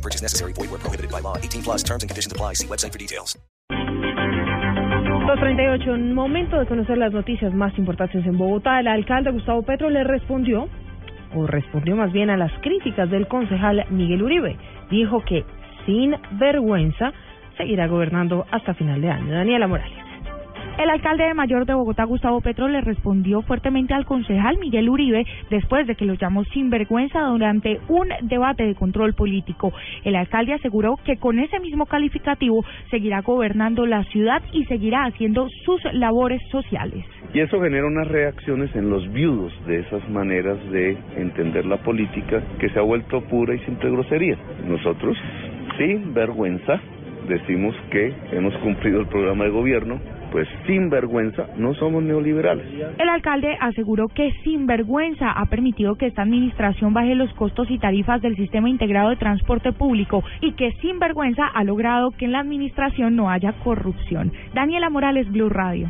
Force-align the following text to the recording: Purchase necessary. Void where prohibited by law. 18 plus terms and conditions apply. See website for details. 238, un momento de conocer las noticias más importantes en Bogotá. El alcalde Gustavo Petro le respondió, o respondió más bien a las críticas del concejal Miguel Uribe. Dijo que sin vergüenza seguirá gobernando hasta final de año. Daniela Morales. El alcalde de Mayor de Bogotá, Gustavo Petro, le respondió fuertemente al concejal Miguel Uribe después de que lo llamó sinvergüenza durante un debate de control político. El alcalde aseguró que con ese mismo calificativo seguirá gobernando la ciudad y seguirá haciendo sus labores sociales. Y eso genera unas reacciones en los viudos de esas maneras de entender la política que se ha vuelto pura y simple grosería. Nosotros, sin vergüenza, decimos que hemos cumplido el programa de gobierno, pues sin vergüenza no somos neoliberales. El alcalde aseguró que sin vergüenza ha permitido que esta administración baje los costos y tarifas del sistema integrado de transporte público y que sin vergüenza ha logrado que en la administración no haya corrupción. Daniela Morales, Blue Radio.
Purchase 0.00 0.22
necessary. 0.22 0.52
Void 0.54 0.70
where 0.70 0.80
prohibited 0.80 1.10
by 1.10 1.20
law. 1.20 1.36
18 1.36 1.62
plus 1.62 1.82
terms 1.82 2.02
and 2.02 2.10
conditions 2.10 2.32
apply. 2.32 2.54
See 2.54 2.66
website 2.66 2.92
for 2.92 2.98
details. 2.98 3.36
238, 5.30 5.92
un 5.92 6.12
momento 6.12 6.58
de 6.58 6.66
conocer 6.66 6.98
las 6.98 7.12
noticias 7.12 7.54
más 7.54 7.76
importantes 7.78 8.26
en 8.26 8.36
Bogotá. 8.36 8.80
El 8.80 8.88
alcalde 8.88 9.30
Gustavo 9.30 9.62
Petro 9.62 9.88
le 9.88 10.02
respondió, 10.02 10.68
o 11.36 11.46
respondió 11.46 11.94
más 11.94 12.10
bien 12.10 12.30
a 12.30 12.36
las 12.36 12.50
críticas 12.62 13.08
del 13.10 13.28
concejal 13.28 13.86
Miguel 13.90 14.24
Uribe. 14.24 14.56
Dijo 14.90 15.22
que 15.24 15.44
sin 15.86 16.16
vergüenza 16.32 17.12
seguirá 17.56 17.86
gobernando 17.86 18.44
hasta 18.50 18.74
final 18.74 19.00
de 19.00 19.10
año. 19.10 19.32
Daniela 19.32 19.68
Morales. 19.68 19.99
El 20.80 20.88
alcalde 20.88 21.24
de 21.24 21.34
Mayor 21.34 21.66
de 21.66 21.74
Bogotá, 21.74 22.04
Gustavo 22.04 22.40
Petro, 22.40 22.66
le 22.66 22.80
respondió 22.80 23.42
fuertemente 23.42 23.92
al 23.92 24.06
concejal 24.06 24.56
Miguel 24.56 24.88
Uribe 24.88 25.26
después 25.50 25.86
de 25.86 25.94
que 25.94 26.06
lo 26.06 26.14
llamó 26.14 26.42
sinvergüenza 26.44 27.20
durante 27.20 27.78
un 27.88 28.08
debate 28.22 28.64
de 28.64 28.74
control 28.74 29.12
político. 29.12 29.74
El 30.04 30.16
alcalde 30.16 30.54
aseguró 30.54 30.96
que 31.04 31.18
con 31.18 31.38
ese 31.38 31.60
mismo 31.60 31.84
calificativo 31.84 32.64
seguirá 32.90 33.20
gobernando 33.20 33.84
la 33.84 34.04
ciudad 34.04 34.40
y 34.54 34.64
seguirá 34.64 35.04
haciendo 35.04 35.50
sus 35.66 35.82
labores 35.92 36.40
sociales. 36.50 37.04
Y 37.34 37.40
eso 37.40 37.60
genera 37.60 37.86
unas 37.86 38.08
reacciones 38.08 38.74
en 38.74 38.88
los 38.88 39.06
viudos 39.12 39.52
de 39.66 39.80
esas 39.80 40.08
maneras 40.08 40.56
de 40.70 40.96
entender 41.14 41.66
la 41.66 41.76
política 41.76 42.42
que 42.58 42.70
se 42.70 42.78
ha 42.78 42.82
vuelto 42.82 43.20
pura 43.20 43.54
y 43.54 43.58
simple 43.66 43.90
grosería. 43.90 44.38
Nosotros, 44.66 45.14
sin 45.76 46.14
vergüenza, 46.14 46.80
decimos 47.30 47.74
que 47.90 48.12
hemos 48.32 48.54
cumplido 48.58 49.00
el 49.00 49.06
programa 49.06 49.44
de 49.44 49.50
gobierno, 49.50 50.00
pues 50.32 50.48
sin 50.66 50.90
vergüenza 50.90 51.46
no 51.56 51.74
somos 51.74 52.02
neoliberales. 52.02 52.66
El 52.98 53.08
alcalde 53.08 53.56
aseguró 53.60 54.08
que 54.08 54.32
sin 54.44 54.66
vergüenza 54.66 55.30
ha 55.30 55.46
permitido 55.46 55.94
que 55.94 56.06
esta 56.06 56.22
administración 56.22 56.92
baje 56.92 57.14
los 57.14 57.32
costos 57.34 57.70
y 57.70 57.78
tarifas 57.78 58.20
del 58.20 58.36
sistema 58.36 58.68
integrado 58.68 59.10
de 59.10 59.16
transporte 59.16 59.72
público 59.72 60.22
y 60.40 60.52
que 60.52 60.72
sin 60.82 60.98
vergüenza 60.98 61.46
ha 61.46 61.64
logrado 61.64 62.10
que 62.10 62.26
en 62.26 62.32
la 62.32 62.40
administración 62.40 63.16
no 63.16 63.30
haya 63.30 63.52
corrupción. 63.64 64.32
Daniela 64.52 64.90
Morales, 64.90 65.30
Blue 65.30 65.48
Radio. 65.48 65.88